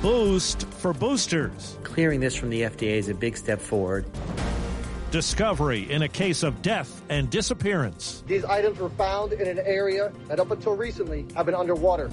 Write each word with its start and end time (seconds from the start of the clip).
Boost 0.00 0.66
for 0.68 0.92
boosters. 0.92 1.76
Clearing 1.82 2.20
this 2.20 2.34
from 2.34 2.50
the 2.50 2.62
FDA 2.62 2.96
is 2.96 3.08
a 3.08 3.14
big 3.14 3.36
step 3.36 3.60
forward. 3.60 4.06
Discovery 5.10 5.90
in 5.90 6.02
a 6.02 6.08
case 6.08 6.42
of 6.42 6.62
death 6.62 7.02
and 7.10 7.28
disappearance. 7.28 8.24
These 8.26 8.44
items 8.44 8.78
were 8.78 8.88
found 8.90 9.34
in 9.34 9.46
an 9.46 9.58
area 9.58 10.10
that 10.28 10.40
up 10.40 10.50
until 10.50 10.74
recently 10.74 11.26
have 11.34 11.46
been 11.46 11.54
underwater. 11.54 12.10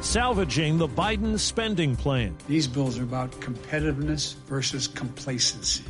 Salvaging 0.00 0.78
the 0.78 0.88
Biden 0.88 1.38
spending 1.38 1.94
plan. 1.94 2.36
These 2.48 2.66
bills 2.66 2.98
are 2.98 3.04
about 3.04 3.30
competitiveness 3.32 4.34
versus 4.46 4.88
complacency. 4.88 5.84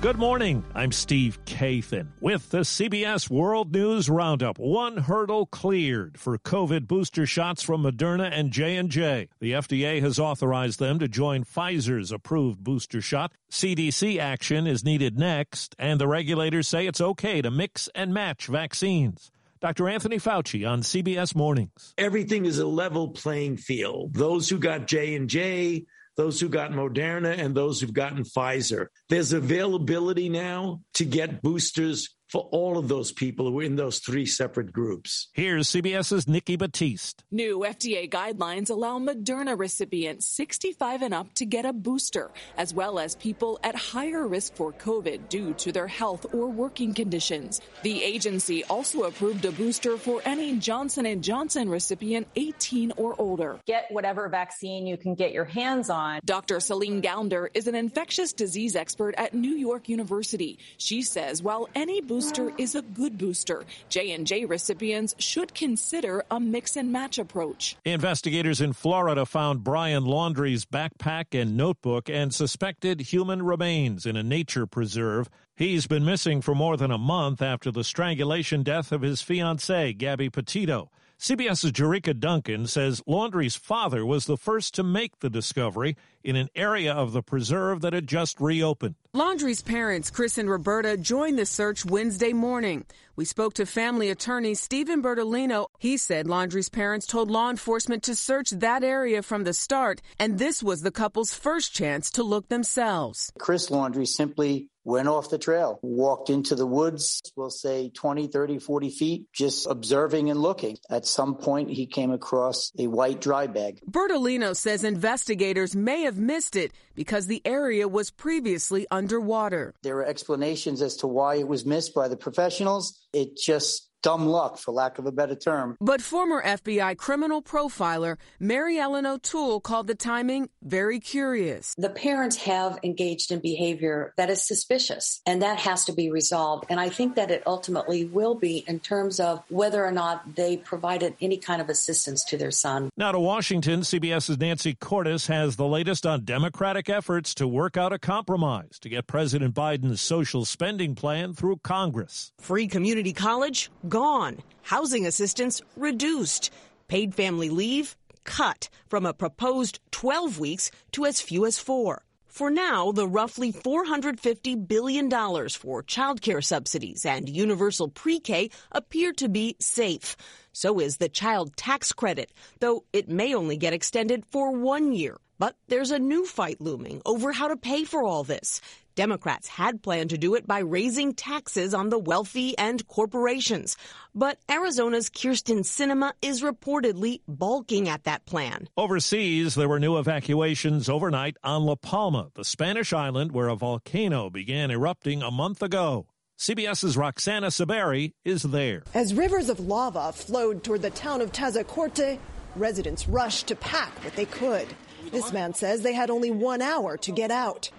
Good 0.00 0.16
morning. 0.16 0.64
I'm 0.74 0.92
Steve 0.92 1.38
Kathan 1.44 2.06
with 2.22 2.48
the 2.48 2.60
CBS 2.60 3.28
World 3.28 3.70
News 3.70 4.08
Roundup. 4.08 4.58
One 4.58 4.96
hurdle 4.96 5.44
cleared 5.44 6.18
for 6.18 6.38
COVID 6.38 6.86
booster 6.86 7.26
shots 7.26 7.62
from 7.62 7.82
Moderna 7.82 8.30
and 8.32 8.50
J&J. 8.50 9.28
The 9.40 9.52
FDA 9.52 10.00
has 10.00 10.18
authorized 10.18 10.78
them 10.78 11.00
to 11.00 11.06
join 11.06 11.44
Pfizer's 11.44 12.12
approved 12.12 12.64
booster 12.64 13.02
shot. 13.02 13.32
CDC 13.50 14.18
action 14.18 14.66
is 14.66 14.82
needed 14.82 15.18
next, 15.18 15.76
and 15.78 16.00
the 16.00 16.08
regulators 16.08 16.66
say 16.66 16.86
it's 16.86 17.02
okay 17.02 17.42
to 17.42 17.50
mix 17.50 17.90
and 17.94 18.14
match 18.14 18.46
vaccines. 18.46 19.30
Dr. 19.60 19.86
Anthony 19.86 20.16
Fauci 20.16 20.66
on 20.66 20.80
CBS 20.80 21.34
Mornings. 21.34 21.92
Everything 21.98 22.46
is 22.46 22.58
a 22.58 22.66
level 22.66 23.08
playing 23.08 23.58
field. 23.58 24.14
Those 24.14 24.48
who 24.48 24.58
got 24.58 24.86
J&J 24.86 25.84
those 26.16 26.40
who 26.40 26.48
got 26.48 26.72
Moderna 26.72 27.38
and 27.38 27.54
those 27.54 27.80
who've 27.80 27.92
gotten 27.92 28.24
Pfizer. 28.24 28.86
There's 29.08 29.32
availability 29.32 30.28
now 30.28 30.80
to 30.94 31.04
get 31.04 31.42
boosters 31.42 32.14
for 32.30 32.42
all 32.52 32.78
of 32.78 32.86
those 32.86 33.10
people 33.10 33.50
who 33.50 33.58
are 33.58 33.64
in 33.64 33.74
those 33.74 33.98
three 33.98 34.24
separate 34.24 34.72
groups. 34.72 35.28
Here's 35.32 35.68
CBS's 35.68 36.28
Nikki 36.28 36.56
Battiste. 36.56 37.24
New 37.32 37.60
FDA 37.60 38.08
guidelines 38.08 38.70
allow 38.70 39.00
Moderna 39.00 39.58
recipients 39.58 40.28
65 40.28 41.02
and 41.02 41.12
up 41.12 41.34
to 41.34 41.44
get 41.44 41.64
a 41.64 41.72
booster, 41.72 42.30
as 42.56 42.72
well 42.72 43.00
as 43.00 43.16
people 43.16 43.58
at 43.64 43.74
higher 43.74 44.28
risk 44.28 44.54
for 44.54 44.72
COVID 44.72 45.28
due 45.28 45.54
to 45.54 45.72
their 45.72 45.88
health 45.88 46.24
or 46.32 46.46
working 46.46 46.94
conditions. 46.94 47.60
The 47.82 48.02
agency 48.04 48.62
also 48.64 49.02
approved 49.02 49.44
a 49.44 49.50
booster 49.50 49.96
for 49.96 50.22
any 50.24 50.56
Johnson 50.58 51.20
& 51.22 51.22
Johnson 51.22 51.68
recipient 51.68 52.28
18 52.36 52.92
or 52.96 53.20
older. 53.20 53.58
Get 53.66 53.86
whatever 53.90 54.28
vaccine 54.28 54.86
you 54.86 54.96
can 54.96 55.16
get 55.16 55.32
your 55.32 55.44
hands 55.44 55.90
on. 55.90 56.20
Dr. 56.24 56.60
Celine 56.60 57.02
Gounder 57.02 57.48
is 57.54 57.66
an 57.66 57.74
infectious 57.74 58.32
disease 58.32 58.76
expert 58.76 59.16
at 59.18 59.34
New 59.34 59.54
York 59.54 59.88
University. 59.88 60.60
She 60.76 61.02
says 61.02 61.42
while 61.42 61.68
any 61.74 62.00
booster 62.00 62.19
booster 62.20 62.52
is 62.58 62.74
a 62.74 62.82
good 62.82 63.16
booster. 63.16 63.64
J&J 63.88 64.44
recipients 64.44 65.14
should 65.16 65.54
consider 65.54 66.22
a 66.30 66.38
mix 66.38 66.76
and 66.76 66.92
match 66.92 67.18
approach. 67.18 67.78
Investigators 67.86 68.60
in 68.60 68.74
Florida 68.74 69.24
found 69.24 69.64
Brian 69.64 70.04
Laundrie's 70.04 70.66
backpack 70.66 71.28
and 71.32 71.56
notebook 71.56 72.10
and 72.10 72.34
suspected 72.34 73.00
human 73.00 73.42
remains 73.42 74.04
in 74.04 74.18
a 74.18 74.22
nature 74.22 74.66
preserve. 74.66 75.30
He's 75.56 75.86
been 75.86 76.04
missing 76.04 76.42
for 76.42 76.54
more 76.54 76.76
than 76.76 76.90
a 76.90 76.98
month 76.98 77.40
after 77.40 77.70
the 77.70 77.84
strangulation 77.84 78.62
death 78.62 78.92
of 78.92 79.00
his 79.00 79.22
fiancée, 79.22 79.96
Gabby 79.96 80.28
Petito. 80.28 80.90
CBS's 81.20 81.72
Jericka 81.72 82.18
Duncan 82.18 82.66
says 82.66 83.02
Laundrie's 83.06 83.54
father 83.54 84.06
was 84.06 84.24
the 84.24 84.38
first 84.38 84.74
to 84.76 84.82
make 84.82 85.18
the 85.18 85.28
discovery 85.28 85.94
in 86.24 86.34
an 86.34 86.48
area 86.54 86.94
of 86.94 87.12
the 87.12 87.22
preserve 87.22 87.82
that 87.82 87.92
had 87.92 88.06
just 88.06 88.40
reopened. 88.40 88.94
Laundrie's 89.14 89.60
parents, 89.60 90.10
Chris 90.10 90.38
and 90.38 90.48
Roberta, 90.48 90.96
joined 90.96 91.38
the 91.38 91.44
search 91.44 91.84
Wednesday 91.84 92.32
morning. 92.32 92.86
We 93.16 93.26
spoke 93.26 93.52
to 93.54 93.66
family 93.66 94.08
attorney 94.08 94.54
Steven 94.54 95.02
Bertolino. 95.02 95.66
He 95.78 95.98
said 95.98 96.24
Laundrie's 96.24 96.70
parents 96.70 97.06
told 97.06 97.30
law 97.30 97.50
enforcement 97.50 98.02
to 98.04 98.14
search 98.14 98.48
that 98.52 98.82
area 98.82 99.20
from 99.20 99.44
the 99.44 99.52
start, 99.52 100.00
and 100.18 100.38
this 100.38 100.62
was 100.62 100.80
the 100.80 100.90
couple's 100.90 101.34
first 101.34 101.74
chance 101.74 102.10
to 102.12 102.22
look 102.22 102.48
themselves. 102.48 103.30
Chris 103.38 103.68
Laundrie 103.68 104.08
simply 104.08 104.69
went 104.84 105.08
off 105.08 105.30
the 105.30 105.38
trail, 105.38 105.78
walked 105.82 106.30
into 106.30 106.54
the 106.54 106.66
woods, 106.66 107.20
we'll 107.36 107.50
say 107.50 107.90
20, 107.90 108.28
30, 108.28 108.58
40 108.58 108.90
feet, 108.90 109.26
just 109.32 109.66
observing 109.66 110.30
and 110.30 110.40
looking. 110.40 110.76
At 110.88 111.06
some 111.06 111.36
point, 111.36 111.70
he 111.70 111.86
came 111.86 112.10
across 112.10 112.72
a 112.78 112.86
white 112.86 113.20
dry 113.20 113.46
bag. 113.46 113.80
Bertolino 113.90 114.56
says 114.56 114.84
investigators 114.84 115.76
may 115.76 116.02
have 116.02 116.18
missed 116.18 116.56
it 116.56 116.72
because 117.00 117.28
the 117.28 117.40
area 117.46 117.88
was 117.88 118.10
previously 118.10 118.86
underwater. 118.90 119.72
There 119.82 119.96
are 119.96 120.04
explanations 120.04 120.82
as 120.82 120.96
to 120.96 121.06
why 121.06 121.36
it 121.36 121.48
was 121.48 121.64
missed 121.64 121.94
by 121.94 122.08
the 122.08 122.16
professionals. 122.18 123.00
It 123.14 123.38
just 123.38 123.90
dumb 124.02 124.26
luck, 124.26 124.58
for 124.58 124.72
lack 124.72 124.98
of 124.98 125.06
a 125.06 125.12
better 125.12 125.34
term. 125.34 125.76
But 125.80 126.00
former 126.00 126.42
FBI 126.42 126.96
criminal 126.96 127.42
profiler 127.42 128.16
Mary 128.38 128.78
Ellen 128.78 129.06
O'Toole 129.06 129.60
called 129.60 129.86
the 129.86 129.94
timing 129.94 130.48
very 130.62 131.00
curious. 131.00 131.74
The 131.76 131.90
parents 131.90 132.36
have 132.38 132.78
engaged 132.82 133.30
in 133.32 133.40
behavior 133.40 134.12
that 134.16 134.30
is 134.30 134.46
suspicious, 134.46 135.20
and 135.26 135.42
that 135.42 135.58
has 135.58 135.84
to 135.86 135.92
be 135.92 136.10
resolved. 136.10 136.64
And 136.68 136.80
I 136.80 136.88
think 136.88 137.16
that 137.16 137.30
it 137.30 137.42
ultimately 137.46 138.04
will 138.04 138.34
be 138.34 138.64
in 138.66 138.80
terms 138.80 139.20
of 139.20 139.42
whether 139.48 139.84
or 139.84 139.92
not 139.92 140.34
they 140.34 140.56
provided 140.56 141.14
any 141.20 141.36
kind 141.36 141.60
of 141.60 141.68
assistance 141.68 142.24
to 142.26 142.36
their 142.36 142.50
son. 142.50 142.90
Now 142.96 143.12
to 143.12 143.20
Washington, 143.20 143.80
CBS's 143.80 144.38
Nancy 144.38 144.74
Cordes 144.74 145.26
has 145.26 145.56
the 145.56 145.66
latest 145.66 146.06
on 146.06 146.24
Democratic 146.24 146.88
efforts 146.90 147.34
to 147.36 147.48
work 147.48 147.76
out 147.76 147.92
a 147.92 147.98
compromise 147.98 148.78
to 148.80 148.88
get 148.88 149.06
President 149.06 149.54
Biden's 149.54 150.00
social 150.00 150.44
spending 150.44 150.94
plan 150.94 151.32
through 151.32 151.58
Congress. 151.62 152.32
Free 152.40 152.66
community 152.66 153.12
college 153.12 153.70
gone. 153.88 154.38
Housing 154.62 155.06
assistance 155.06 155.62
reduced. 155.76 156.52
Paid 156.88 157.14
family 157.14 157.48
leave 157.48 157.96
cut 158.24 158.68
from 158.88 159.06
a 159.06 159.14
proposed 159.14 159.80
12 159.92 160.38
weeks 160.38 160.70
to 160.92 161.06
as 161.06 161.20
few 161.20 161.46
as 161.46 161.58
four. 161.58 162.02
For 162.26 162.48
now, 162.48 162.92
the 162.92 163.08
roughly 163.08 163.52
$450 163.52 164.68
billion 164.68 165.10
for 165.10 165.82
childcare 165.82 166.44
subsidies 166.44 167.04
and 167.04 167.28
universal 167.28 167.88
pre 167.88 168.20
K 168.20 168.50
appear 168.70 169.12
to 169.14 169.28
be 169.28 169.56
safe. 169.58 170.16
So 170.52 170.78
is 170.78 170.98
the 170.98 171.08
child 171.08 171.56
tax 171.56 171.92
credit, 171.92 172.30
though 172.60 172.84
it 172.92 173.08
may 173.08 173.34
only 173.34 173.56
get 173.56 173.72
extended 173.72 174.24
for 174.26 174.52
one 174.52 174.92
year. 174.92 175.16
But 175.40 175.56
there's 175.68 175.90
a 175.90 175.98
new 175.98 176.26
fight 176.26 176.60
looming 176.60 177.00
over 177.06 177.32
how 177.32 177.48
to 177.48 177.56
pay 177.56 177.84
for 177.84 178.02
all 178.04 178.24
this. 178.24 178.60
Democrats 178.94 179.48
had 179.48 179.82
planned 179.82 180.10
to 180.10 180.18
do 180.18 180.34
it 180.34 180.46
by 180.46 180.58
raising 180.58 181.14
taxes 181.14 181.72
on 181.72 181.88
the 181.88 181.98
wealthy 181.98 182.58
and 182.58 182.86
corporations. 182.86 183.78
But 184.14 184.36
Arizona's 184.50 185.08
Kyrsten 185.08 185.60
Sinema 185.60 186.12
is 186.20 186.42
reportedly 186.42 187.22
balking 187.26 187.88
at 187.88 188.04
that 188.04 188.26
plan. 188.26 188.68
Overseas, 188.76 189.54
there 189.54 189.66
were 189.66 189.80
new 189.80 189.96
evacuations 189.96 190.90
overnight 190.90 191.38
on 191.42 191.64
La 191.64 191.76
Palma, 191.76 192.28
the 192.34 192.44
Spanish 192.44 192.92
island 192.92 193.32
where 193.32 193.48
a 193.48 193.56
volcano 193.56 194.28
began 194.28 194.70
erupting 194.70 195.22
a 195.22 195.30
month 195.30 195.62
ago. 195.62 196.06
CBS's 196.38 196.98
Roxana 196.98 197.46
Saberi 197.46 198.12
is 198.26 198.42
there. 198.42 198.82
As 198.92 199.14
rivers 199.14 199.48
of 199.48 199.58
lava 199.58 200.12
flowed 200.12 200.62
toward 200.62 200.82
the 200.82 200.90
town 200.90 201.22
of 201.22 201.32
Tazacorte, 201.32 202.18
residents 202.56 203.08
rushed 203.08 203.46
to 203.46 203.56
pack 203.56 204.04
what 204.04 204.16
they 204.16 204.26
could. 204.26 204.68
This 205.10 205.32
man 205.32 205.54
says 205.54 205.82
they 205.82 205.92
had 205.94 206.10
only 206.10 206.30
one 206.30 206.62
hour 206.62 206.96
to 206.98 207.12
get 207.12 207.30
out. 207.30 207.70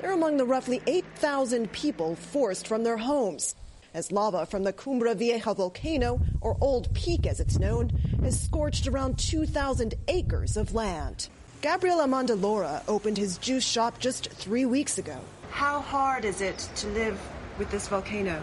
They're 0.00 0.12
among 0.12 0.36
the 0.36 0.44
roughly 0.44 0.80
8,000 0.86 1.70
people 1.72 2.16
forced 2.16 2.66
from 2.66 2.84
their 2.84 2.96
homes. 2.96 3.54
As 3.94 4.10
lava 4.10 4.46
from 4.46 4.64
the 4.64 4.72
Cumbre 4.72 5.14
Vieja 5.14 5.52
volcano, 5.54 6.20
or 6.40 6.56
Old 6.60 6.92
Peak 6.94 7.26
as 7.26 7.40
it's 7.40 7.58
known, 7.58 7.90
has 8.22 8.40
scorched 8.40 8.86
around 8.86 9.18
2,000 9.18 9.94
acres 10.08 10.56
of 10.56 10.74
land. 10.74 11.28
Gabriel 11.60 11.98
Amandalora 11.98 12.82
opened 12.88 13.18
his 13.18 13.36
juice 13.38 13.64
shop 13.64 13.98
just 13.98 14.30
three 14.30 14.64
weeks 14.64 14.96
ago. 14.98 15.20
How 15.50 15.80
hard 15.80 16.24
is 16.24 16.40
it 16.40 16.58
to 16.76 16.88
live 16.88 17.20
with 17.58 17.70
this 17.70 17.86
volcano? 17.86 18.42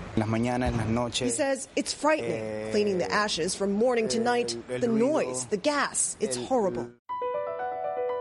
He 1.26 1.32
says 1.32 1.68
it's 1.76 1.94
frightening, 1.94 2.70
cleaning 2.72 3.00
the 3.00 3.12
ashes 3.12 3.56
from 3.56 3.72
morning 3.74 4.08
to 4.10 4.20
night, 4.20 4.56
the 4.68 4.88
noise, 4.88 5.46
the 5.48 5.58
gas. 5.58 6.16
It's 6.20 6.38
horrible. 6.38 6.92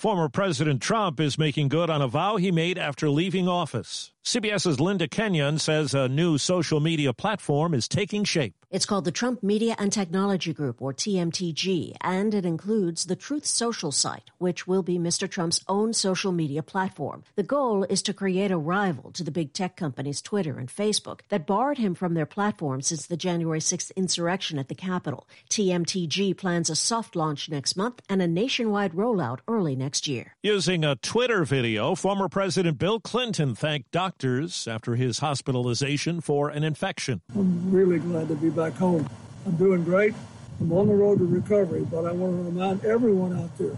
Former 0.00 0.30
President 0.30 0.80
Trump 0.80 1.20
is 1.20 1.36
making 1.36 1.68
good 1.68 1.90
on 1.90 2.00
a 2.00 2.08
vow 2.08 2.36
he 2.36 2.50
made 2.50 2.78
after 2.78 3.10
leaving 3.10 3.46
office. 3.46 4.12
CBS's 4.24 4.78
Linda 4.78 5.08
Kenyon 5.08 5.58
says 5.58 5.94
a 5.94 6.06
new 6.06 6.36
social 6.36 6.78
media 6.78 7.12
platform 7.14 7.72
is 7.72 7.88
taking 7.88 8.22
shape. 8.22 8.54
It's 8.70 8.86
called 8.86 9.04
the 9.04 9.10
Trump 9.10 9.42
Media 9.42 9.74
and 9.78 9.90
Technology 9.90 10.52
Group, 10.52 10.80
or 10.80 10.92
TMTG, 10.92 11.96
and 12.02 12.32
it 12.34 12.44
includes 12.44 13.06
the 13.06 13.16
Truth 13.16 13.44
Social 13.44 13.90
site, 13.90 14.30
which 14.38 14.68
will 14.68 14.84
be 14.84 14.96
Mr. 14.96 15.28
Trump's 15.28 15.64
own 15.66 15.92
social 15.92 16.30
media 16.30 16.62
platform. 16.62 17.24
The 17.34 17.42
goal 17.42 17.82
is 17.84 18.00
to 18.02 18.14
create 18.14 18.52
a 18.52 18.58
rival 18.58 19.10
to 19.12 19.24
the 19.24 19.32
big 19.32 19.52
tech 19.54 19.74
companies 19.74 20.22
Twitter 20.22 20.58
and 20.58 20.68
Facebook 20.68 21.22
that 21.30 21.48
barred 21.48 21.78
him 21.78 21.96
from 21.96 22.14
their 22.14 22.26
platform 22.26 22.82
since 22.82 23.06
the 23.06 23.16
January 23.16 23.58
6th 23.58 23.90
insurrection 23.96 24.56
at 24.56 24.68
the 24.68 24.76
Capitol. 24.76 25.26
TMTG 25.48 26.36
plans 26.36 26.70
a 26.70 26.76
soft 26.76 27.16
launch 27.16 27.48
next 27.48 27.74
month 27.74 28.02
and 28.08 28.22
a 28.22 28.28
nationwide 28.28 28.92
rollout 28.92 29.40
early 29.48 29.74
next 29.74 30.06
year. 30.06 30.36
Using 30.42 30.84
a 30.84 30.94
Twitter 30.94 31.44
video, 31.44 31.96
former 31.96 32.28
President 32.28 32.78
Bill 32.78 33.00
Clinton 33.00 33.56
thanked 33.56 33.96
doctors 34.10 34.66
after 34.66 34.96
his 34.96 35.20
hospitalization 35.20 36.20
for 36.20 36.48
an 36.48 36.64
infection. 36.64 37.20
I'm 37.32 37.70
really 37.70 38.00
glad 38.00 38.26
to 38.26 38.34
be 38.34 38.50
back 38.50 38.72
home. 38.72 39.08
I'm 39.46 39.54
doing 39.54 39.84
great. 39.84 40.14
I'm 40.60 40.72
on 40.72 40.88
the 40.88 40.94
road 40.94 41.18
to 41.18 41.26
recovery, 41.26 41.86
but 41.88 42.04
I 42.04 42.10
want 42.10 42.36
to 42.36 42.42
remind 42.42 42.84
everyone 42.84 43.38
out 43.38 43.56
there 43.56 43.76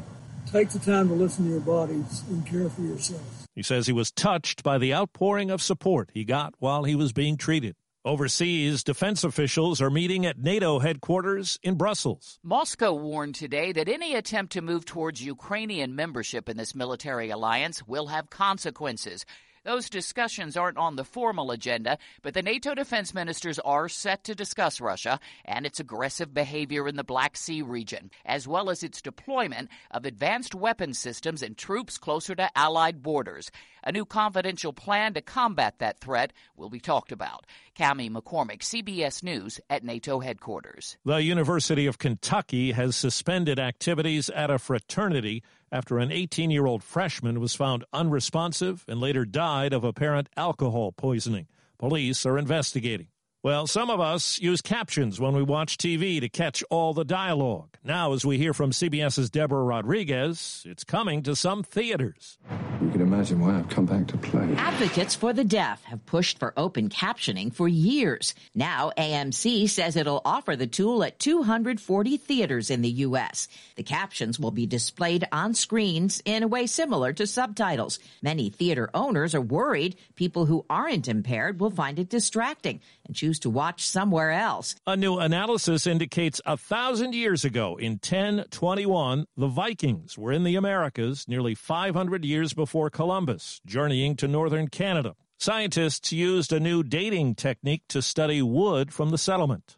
take 0.50 0.70
the 0.70 0.79
time 0.79 1.08
to 1.08 1.14
listen 1.14 1.44
to 1.44 1.50
your 1.50 1.61
bodies 1.61 2.25
and 2.31 2.46
care 2.46 2.69
for 2.70 2.81
yourself. 2.81 3.46
He 3.55 3.62
says 3.62 3.87
he 3.87 3.93
was 3.93 4.11
touched 4.11 4.62
by 4.62 4.79
the 4.79 4.94
outpouring 4.94 5.50
of 5.50 5.61
support 5.61 6.11
he 6.14 6.25
got 6.25 6.55
while 6.58 6.85
he 6.85 6.94
was 6.94 7.12
being 7.12 7.37
treated. 7.37 7.76
Overseas, 8.05 8.82
defense 8.82 9.23
officials 9.23 9.81
are 9.81 9.90
meeting 9.90 10.26
at 10.26 10.38
NATO 10.38 10.78
headquarters 10.81 11.58
in 11.62 11.76
Brussels. 11.76 12.40
Moscow 12.43 12.93
warned 12.94 13.35
today 13.35 13.70
that 13.73 13.88
any 13.88 14.14
attempt 14.14 14.55
to 14.55 14.62
move 14.62 14.85
towards 14.85 15.25
Ukrainian 15.25 15.94
membership 15.94 16.49
in 16.49 16.56
this 16.56 16.75
military 16.75 17.31
alliance 17.31 17.87
will 17.87 18.08
have 18.08 18.31
consequences. 18.31 19.25
Those 19.64 19.88
discussions 19.88 20.56
aren't 20.56 20.76
on 20.76 20.97
the 20.97 21.05
formal 21.05 21.53
agenda, 21.53 21.97
but 22.23 22.35
the 22.35 22.43
NATO 22.43 22.75
defense 22.75 23.14
ministers 23.14 23.61
are 23.61 23.88
set 23.88 24.25
to 24.25 24.35
discuss 24.35 24.81
Russia 24.81 25.20
and 25.44 25.64
its 25.64 25.79
aggressive 25.79 26.35
behavior 26.35 26.88
in 26.88 26.97
the 26.97 27.05
Black 27.05 27.37
Sea 27.37 27.62
region, 27.62 28.11
as 28.25 28.49
well 28.49 28.70
as 28.70 28.82
its 28.82 29.00
deployment 29.00 29.69
of 29.93 30.05
advanced 30.05 30.53
weapon 30.53 30.94
systems 30.94 31.44
and 31.44 31.56
troops 31.56 31.97
closer 31.97 32.35
to 32.35 32.50
Allied 32.59 33.03
borders. 33.03 33.53
A 33.85 33.93
new 33.93 34.05
confidential 34.05 34.73
plan 34.73 35.14
to 35.14 35.20
combat 35.20 35.79
that 35.79 36.00
threat 36.00 36.32
will 36.56 36.70
be 36.70 36.81
talked 36.81 37.12
about. 37.12 37.47
Cami 37.76 38.11
McCormick, 38.11 38.61
CBS 38.61 39.23
News 39.23 39.61
at 39.70 39.85
NATO 39.85 40.19
headquarters. 40.19 40.97
The 41.05 41.23
University 41.23 41.87
of 41.87 41.99
Kentucky 41.99 42.73
has 42.73 42.97
suspended 42.97 43.61
activities 43.61 44.29
at 44.29 44.50
a 44.50 44.59
fraternity 44.59 45.44
after 45.73 45.99
an 45.99 46.13
18 46.13 46.51
year 46.51 46.67
old 46.67 46.85
freshman 46.85 47.41
was 47.41 47.55
found 47.55 47.85
unresponsive 47.93 48.85
and 48.87 49.01
later 49.01 49.25
died 49.25 49.73
of 49.73 49.83
apparent 49.83 50.29
alcohol 50.37 50.93
poisoning. 50.93 51.49
Police 51.79 52.25
are 52.27 52.39
investigating. 52.39 53.09
Well, 53.44 53.67
some 53.67 53.91
of 53.91 53.99
us 53.99 54.39
use 54.39 54.61
captions 54.61 55.19
when 55.19 55.35
we 55.35 55.43
watch 55.43 55.77
TV 55.77 56.21
to 56.21 56.29
catch 56.29 56.62
all 56.71 56.94
the 56.94 57.05
dialogue. 57.05 57.77
Now, 57.83 58.12
as 58.12 58.25
we 58.25 58.39
hear 58.39 58.55
from 58.55 58.71
CBS's 58.71 59.31
Deborah 59.31 59.65
Rodriguez, 59.65 60.62
it's 60.65 60.85
coming 60.85 61.25
to 61.25 61.35
some 61.35 61.65
theaters. 61.65 62.39
You 62.81 62.89
can 62.91 63.00
imagine 63.00 63.41
why 63.41 63.59
I've 63.59 63.69
come 63.69 63.87
back 63.87 64.06
to 64.09 64.17
play. 64.17 64.55
Advocates 64.56 65.17
for 65.17 65.33
the 65.33 65.43
deaf 65.43 65.83
have 65.85 66.06
pushed 66.06 66.39
for 66.39 66.53
open 66.56 66.89
captioning 66.89 67.53
for 67.53 67.67
years. 67.67 68.37
Now, 68.55 68.93
AMC 68.97 69.69
says 69.69 69.97
it'll 69.97 70.23
offer 70.25 70.55
the 70.55 70.69
tool 70.69 71.03
at 71.03 71.19
240 71.19 72.17
theaters 72.19 72.71
in 72.71 72.83
the 72.83 72.91
U.S. 72.91 73.49
The 73.75 73.83
captions 73.83 74.38
will 74.38 74.53
be 74.53 74.67
displayed 74.67 75.27
on 75.33 75.55
screens 75.55 76.23
in 76.25 76.45
a 76.45 76.49
way 76.49 76.69
similar 76.69 77.12
to 77.15 77.27
subtitles. 77.27 77.99
Many 78.23 78.50
theater 78.50 78.88
owners 78.95 79.35
are 79.35 79.41
worried 79.41 79.97
people 80.15 80.47
who 80.47 80.65
aren't 80.71 81.09
impaired 81.09 81.59
will 81.59 81.71
find 81.71 81.99
it 81.99 82.09
distracting 82.09 82.81
and 83.05 83.17
choose 83.17 83.31
to 83.40 83.50
watch 83.50 83.87
somewhere 83.87 84.31
else. 84.31 84.75
A 84.87 84.96
new 84.96 85.19
analysis 85.19 85.87
indicates 85.87 86.40
a 86.46 86.56
thousand 86.56 87.14
years 87.14 87.44
ago, 87.44 87.76
in 87.76 87.93
1021, 87.93 89.26
the 89.37 89.49
Vikings 89.49 90.17
were 90.17 90.32
in 90.32 90.44
the 90.44 90.56
Americas 90.56 91.26
nearly 91.29 91.55
500 91.55 92.25
years 92.25 92.55
before 92.55 92.90
Columbus, 92.90 93.61
journeying 93.67 94.17
to 94.17 94.29
northern 94.29 94.69
Canada. 94.69 95.14
Scientists 95.38 96.12
used 96.12 96.52
a 96.52 96.61
new 96.61 96.82
dating 96.82 97.34
technique 97.34 97.82
to 97.88 98.00
study 98.00 98.40
wood 98.43 98.93
from 98.93 99.11
the 99.11 99.19
settlement. 99.19 99.76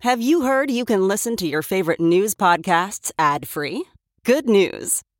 Have 0.00 0.20
you 0.20 0.42
heard 0.42 0.70
you 0.70 0.84
can 0.84 1.08
listen 1.08 1.36
to 1.36 1.46
your 1.46 1.62
favorite 1.62 2.00
news 2.00 2.34
podcasts 2.34 3.10
ad 3.18 3.48
free? 3.48 3.84
Good 4.24 4.48
news! 4.48 5.02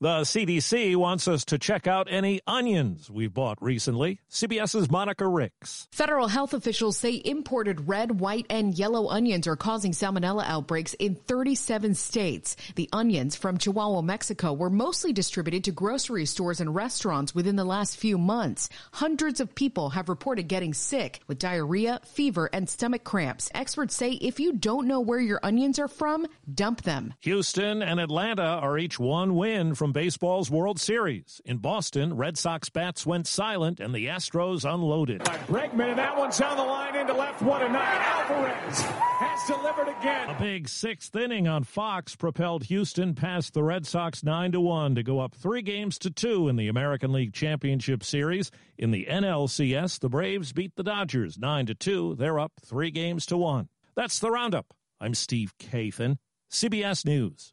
The 0.00 0.20
CDC 0.20 0.94
wants 0.94 1.26
us 1.26 1.44
to 1.46 1.58
check 1.58 1.88
out 1.88 2.06
any 2.08 2.40
onions 2.46 3.10
we've 3.10 3.34
bought 3.34 3.60
recently. 3.60 4.20
CBS's 4.30 4.88
Monica 4.88 5.26
Ricks. 5.26 5.88
Federal 5.90 6.28
health 6.28 6.54
officials 6.54 6.96
say 6.96 7.20
imported 7.24 7.88
red, 7.88 8.20
white, 8.20 8.46
and 8.48 8.78
yellow 8.78 9.08
onions 9.08 9.48
are 9.48 9.56
causing 9.56 9.90
salmonella 9.90 10.44
outbreaks 10.46 10.94
in 11.00 11.16
37 11.16 11.96
states. 11.96 12.54
The 12.76 12.88
onions 12.92 13.34
from 13.34 13.58
Chihuahua, 13.58 14.02
Mexico 14.02 14.52
were 14.52 14.70
mostly 14.70 15.12
distributed 15.12 15.64
to 15.64 15.72
grocery 15.72 16.26
stores 16.26 16.60
and 16.60 16.76
restaurants 16.76 17.34
within 17.34 17.56
the 17.56 17.64
last 17.64 17.96
few 17.96 18.18
months. 18.18 18.68
Hundreds 18.92 19.40
of 19.40 19.52
people 19.52 19.90
have 19.90 20.08
reported 20.08 20.46
getting 20.46 20.74
sick 20.74 21.22
with 21.26 21.40
diarrhea, 21.40 22.00
fever, 22.04 22.48
and 22.52 22.68
stomach 22.68 23.02
cramps. 23.02 23.50
Experts 23.52 23.96
say 23.96 24.12
if 24.12 24.38
you 24.38 24.52
don't 24.52 24.86
know 24.86 25.00
where 25.00 25.18
your 25.18 25.40
onions 25.42 25.80
are 25.80 25.88
from, 25.88 26.24
dump 26.54 26.82
them. 26.82 27.14
Houston 27.22 27.82
and 27.82 27.98
Atlanta 27.98 28.60
are 28.62 28.78
each 28.78 29.00
one 29.00 29.34
win 29.34 29.74
from 29.74 29.87
baseball's 29.92 30.50
World 30.50 30.80
Series. 30.80 31.40
In 31.44 31.58
Boston, 31.58 32.16
Red 32.16 32.38
Sox 32.38 32.68
bats 32.68 33.06
went 33.06 33.26
silent 33.26 33.80
and 33.80 33.94
the 33.94 34.06
Astros 34.06 34.64
unloaded. 34.64 35.20
Bregman, 35.20 35.90
and 35.90 35.98
that 35.98 36.16
one's 36.16 36.38
down 36.38 36.56
the 36.56 36.62
line 36.62 36.96
into 36.96 37.14
left 37.14 37.42
one 37.42 37.62
and 37.62 37.72
nine. 37.72 37.98
Alvarez 38.00 38.80
has 38.80 39.46
delivered 39.46 39.88
again. 39.88 40.30
A 40.30 40.38
big 40.38 40.68
sixth 40.68 41.14
inning 41.16 41.48
on 41.48 41.64
Fox 41.64 42.16
propelled 42.16 42.64
Houston 42.64 43.14
past 43.14 43.54
the 43.54 43.62
Red 43.62 43.86
Sox 43.86 44.22
9 44.22 44.52
to 44.52 44.60
1 44.60 44.94
to 44.94 45.02
go 45.02 45.20
up 45.20 45.34
3 45.34 45.62
games 45.62 45.98
to 45.98 46.10
2 46.10 46.48
in 46.48 46.56
the 46.56 46.68
American 46.68 47.12
League 47.12 47.32
Championship 47.32 48.04
Series. 48.04 48.50
In 48.76 48.90
the 48.90 49.06
NLCS, 49.10 50.00
the 50.00 50.08
Braves 50.08 50.52
beat 50.52 50.76
the 50.76 50.82
Dodgers 50.82 51.38
9 51.38 51.66
to 51.66 51.74
2. 51.74 52.16
They're 52.16 52.38
up 52.38 52.52
3 52.64 52.90
games 52.90 53.26
to 53.26 53.36
1. 53.36 53.68
That's 53.94 54.18
the 54.18 54.30
roundup. 54.30 54.74
I'm 55.00 55.14
Steve 55.14 55.54
Kathan, 55.58 56.16
CBS 56.50 57.04
News. 57.04 57.52